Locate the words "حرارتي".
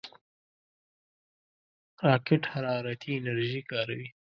2.51-3.11